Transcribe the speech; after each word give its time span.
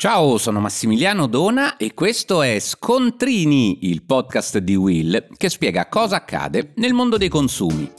Ciao, 0.00 0.38
sono 0.38 0.60
Massimiliano 0.60 1.26
Dona 1.26 1.76
e 1.76 1.92
questo 1.92 2.40
è 2.40 2.58
Scontrini, 2.58 3.80
il 3.82 4.02
podcast 4.02 4.56
di 4.56 4.74
Will 4.74 5.26
che 5.36 5.50
spiega 5.50 5.88
cosa 5.88 6.16
accade 6.16 6.72
nel 6.76 6.94
mondo 6.94 7.18
dei 7.18 7.28
consumi. 7.28 7.92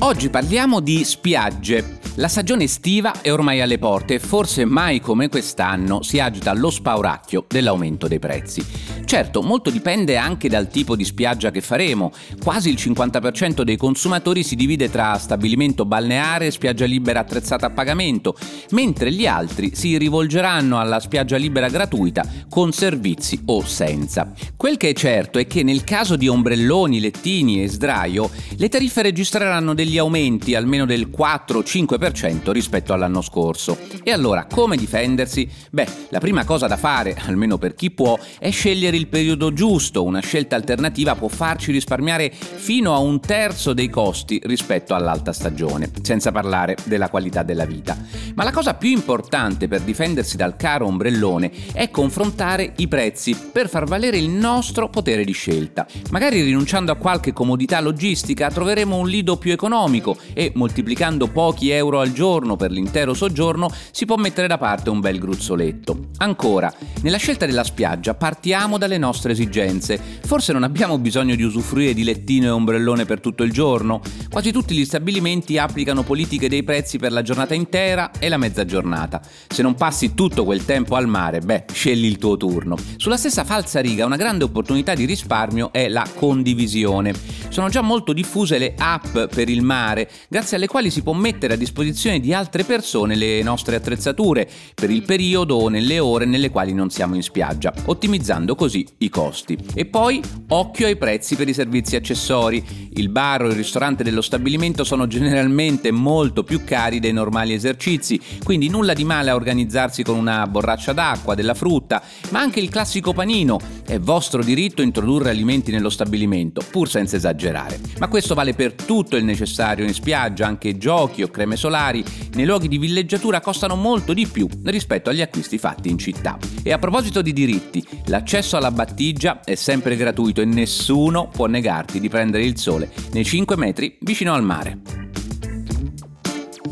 Oggi 0.00 0.28
parliamo 0.28 0.80
di 0.80 1.04
spiagge. 1.04 2.00
La 2.16 2.26
stagione 2.26 2.64
estiva 2.64 3.20
è 3.20 3.30
ormai 3.30 3.60
alle 3.60 3.78
porte 3.78 4.14
e 4.14 4.18
forse 4.18 4.64
mai 4.64 4.98
come 4.98 5.28
quest'anno 5.28 6.02
si 6.02 6.18
agita 6.18 6.52
lo 6.52 6.70
spauracchio 6.70 7.44
dell'aumento 7.46 8.08
dei 8.08 8.18
prezzi. 8.18 8.66
Certo, 9.10 9.42
molto 9.42 9.70
dipende 9.70 10.16
anche 10.16 10.48
dal 10.48 10.68
tipo 10.68 10.94
di 10.94 11.04
spiaggia 11.04 11.50
che 11.50 11.60
faremo. 11.60 12.12
Quasi 12.40 12.68
il 12.68 12.76
50% 12.76 13.62
dei 13.62 13.76
consumatori 13.76 14.44
si 14.44 14.54
divide 14.54 14.88
tra 14.88 15.18
stabilimento 15.18 15.84
balneare 15.84 16.46
e 16.46 16.50
spiaggia 16.52 16.84
libera 16.84 17.18
attrezzata 17.18 17.66
a 17.66 17.70
pagamento, 17.70 18.36
mentre 18.70 19.10
gli 19.10 19.26
altri 19.26 19.74
si 19.74 19.98
rivolgeranno 19.98 20.78
alla 20.78 21.00
spiaggia 21.00 21.36
libera 21.38 21.68
gratuita 21.68 22.24
con 22.48 22.70
servizi 22.70 23.42
o 23.46 23.64
senza. 23.64 24.32
Quel 24.56 24.76
che 24.76 24.90
è 24.90 24.92
certo 24.92 25.40
è 25.40 25.46
che 25.48 25.64
nel 25.64 25.82
caso 25.82 26.14
di 26.14 26.28
ombrelloni, 26.28 27.00
lettini 27.00 27.64
e 27.64 27.68
sdraio, 27.68 28.30
le 28.58 28.68
tariffe 28.68 29.02
registreranno 29.02 29.74
degli 29.74 29.98
aumenti 29.98 30.54
almeno 30.54 30.86
del 30.86 31.08
4-5% 31.08 32.52
rispetto 32.52 32.92
all'anno 32.92 33.22
scorso. 33.22 33.76
E 34.04 34.12
allora, 34.12 34.46
come 34.48 34.76
difendersi? 34.76 35.50
Beh, 35.72 35.88
la 36.10 36.20
prima 36.20 36.44
cosa 36.44 36.68
da 36.68 36.76
fare, 36.76 37.16
almeno 37.26 37.58
per 37.58 37.74
chi 37.74 37.90
può, 37.90 38.16
è 38.38 38.50
scegliere 38.50 38.98
il 39.00 39.08
periodo 39.08 39.52
giusto, 39.54 40.04
una 40.04 40.20
scelta 40.20 40.56
alternativa 40.56 41.14
può 41.14 41.28
farci 41.28 41.72
risparmiare 41.72 42.30
fino 42.30 42.92
a 42.94 42.98
un 42.98 43.18
terzo 43.18 43.72
dei 43.72 43.88
costi 43.88 44.38
rispetto 44.44 44.94
all'alta 44.94 45.32
stagione, 45.32 45.90
senza 46.02 46.30
parlare 46.30 46.76
della 46.84 47.08
qualità 47.08 47.42
della 47.42 47.64
vita. 47.64 47.96
Ma 48.34 48.44
la 48.44 48.52
cosa 48.52 48.74
più 48.74 48.90
importante 48.90 49.68
per 49.68 49.80
difendersi 49.80 50.36
dal 50.36 50.56
caro 50.56 50.86
ombrellone 50.86 51.50
è 51.72 51.90
confrontare 51.90 52.72
i 52.76 52.88
prezzi 52.88 53.36
per 53.52 53.68
far 53.68 53.84
valere 53.84 54.18
il 54.18 54.28
nostro 54.28 54.88
potere 54.88 55.24
di 55.24 55.32
scelta. 55.32 55.86
Magari 56.10 56.42
rinunciando 56.42 56.92
a 56.92 56.96
qualche 56.96 57.32
comodità 57.32 57.80
logistica 57.80 58.50
troveremo 58.50 58.96
un 58.96 59.08
lido 59.08 59.36
più 59.36 59.52
economico 59.52 60.16
e 60.32 60.52
moltiplicando 60.54 61.28
pochi 61.28 61.70
euro 61.70 62.00
al 62.00 62.12
giorno 62.12 62.56
per 62.56 62.70
l'intero 62.70 63.14
soggiorno 63.14 63.70
si 63.90 64.06
può 64.06 64.16
mettere 64.16 64.46
da 64.46 64.58
parte 64.58 64.90
un 64.90 65.00
bel 65.00 65.18
gruzzoletto. 65.18 66.08
Ancora, 66.18 66.72
nella 67.02 67.18
scelta 67.18 67.46
della 67.46 67.64
spiaggia 67.64 68.14
partiamo 68.14 68.78
dalle 68.78 68.98
nostre 68.98 69.32
esigenze. 69.32 70.00
Forse 70.22 70.52
non 70.52 70.62
abbiamo 70.62 70.98
bisogno 70.98 71.34
di 71.34 71.42
usufruire 71.42 71.94
di 71.94 72.04
lettino 72.04 72.46
e 72.46 72.50
ombrellone 72.50 73.04
per 73.04 73.20
tutto 73.20 73.42
il 73.42 73.52
giorno. 73.52 74.00
Quasi 74.28 74.52
tutti 74.52 74.74
gli 74.74 74.84
stabilimenti 74.84 75.58
applicano 75.58 76.02
politiche 76.02 76.48
dei 76.48 76.62
prezzi 76.62 76.98
per 76.98 77.12
la 77.12 77.22
giornata 77.22 77.54
intera 77.54 78.10
e 78.20 78.28
la 78.28 78.36
mezza 78.36 78.64
giornata. 78.64 79.20
Se 79.48 79.62
non 79.62 79.74
passi 79.74 80.14
tutto 80.14 80.44
quel 80.44 80.64
tempo 80.64 80.94
al 80.94 81.08
mare, 81.08 81.40
beh, 81.40 81.64
scegli 81.72 82.04
il 82.04 82.18
tuo 82.18 82.36
turno. 82.36 82.76
Sulla 82.96 83.16
stessa 83.16 83.42
falsa 83.42 83.80
riga, 83.80 84.06
una 84.06 84.14
grande 84.14 84.44
opportunità 84.44 84.94
di 84.94 85.06
risparmio 85.06 85.72
è 85.72 85.88
la 85.88 86.06
condivisione. 86.14 87.12
Sono 87.50 87.68
già 87.68 87.80
molto 87.80 88.12
diffuse 88.12 88.58
le 88.58 88.74
app 88.78 89.18
per 89.34 89.48
il 89.48 89.62
mare, 89.62 90.08
grazie 90.28 90.56
alle 90.56 90.68
quali 90.68 90.88
si 90.88 91.02
può 91.02 91.12
mettere 91.12 91.54
a 91.54 91.56
disposizione 91.56 92.20
di 92.20 92.32
altre 92.32 92.62
persone 92.62 93.16
le 93.16 93.42
nostre 93.42 93.74
attrezzature 93.74 94.48
per 94.72 94.88
il 94.88 95.02
periodo 95.02 95.56
o 95.56 95.68
nelle 95.68 95.98
ore 95.98 96.26
nelle 96.26 96.48
quali 96.50 96.72
non 96.72 96.90
siamo 96.90 97.16
in 97.16 97.24
spiaggia, 97.24 97.74
ottimizzando 97.86 98.54
così 98.54 98.86
i 98.98 99.08
costi. 99.08 99.58
E 99.74 99.84
poi 99.84 100.22
occhio 100.50 100.86
ai 100.86 100.96
prezzi 100.96 101.34
per 101.34 101.48
i 101.48 101.52
servizi 101.52 101.96
accessori. 101.96 102.88
Il 102.94 103.08
bar 103.08 103.42
o 103.42 103.48
il 103.48 103.56
ristorante 103.56 104.04
dello 104.04 104.22
stabilimento 104.22 104.84
sono 104.84 105.08
generalmente 105.08 105.90
molto 105.90 106.44
più 106.44 106.62
cari 106.62 107.00
dei 107.00 107.12
normali 107.12 107.52
esercizi, 107.52 108.20
quindi 108.44 108.68
nulla 108.68 108.92
di 108.92 109.04
male 109.04 109.30
a 109.30 109.34
organizzarsi 109.34 110.04
con 110.04 110.16
una 110.16 110.46
borraccia 110.46 110.92
d'acqua, 110.92 111.34
della 111.34 111.54
frutta, 111.54 112.00
ma 112.30 112.38
anche 112.38 112.60
il 112.60 112.68
classico 112.68 113.12
panino. 113.12 113.58
È 113.90 113.98
vostro 113.98 114.44
diritto 114.44 114.82
introdurre 114.82 115.30
alimenti 115.30 115.72
nello 115.72 115.90
stabilimento, 115.90 116.62
pur 116.70 116.88
senza 116.88 117.16
esagerare. 117.16 117.80
Ma 117.98 118.06
questo 118.06 118.36
vale 118.36 118.54
per 118.54 118.74
tutto 118.74 119.16
il 119.16 119.24
necessario 119.24 119.84
in 119.84 119.92
spiaggia, 119.92 120.46
anche 120.46 120.78
giochi 120.78 121.24
o 121.24 121.28
creme 121.28 121.56
solari 121.56 122.04
nei 122.34 122.46
luoghi 122.46 122.68
di 122.68 122.78
villeggiatura 122.78 123.40
costano 123.40 123.74
molto 123.74 124.12
di 124.12 124.28
più 124.28 124.46
rispetto 124.66 125.10
agli 125.10 125.22
acquisti 125.22 125.58
fatti 125.58 125.90
in 125.90 125.98
città. 125.98 126.38
E 126.62 126.70
a 126.70 126.78
proposito 126.78 127.20
di 127.20 127.32
diritti, 127.32 127.84
l'accesso 128.04 128.56
alla 128.56 128.70
battigia 128.70 129.40
è 129.40 129.56
sempre 129.56 129.96
gratuito 129.96 130.40
e 130.40 130.44
nessuno 130.44 131.26
può 131.26 131.46
negarti 131.46 131.98
di 131.98 132.08
prendere 132.08 132.44
il 132.44 132.56
sole 132.58 132.92
nei 133.10 133.24
5 133.24 133.56
metri 133.56 133.98
vicino 134.02 134.32
al 134.32 134.44
mare. 134.44 134.89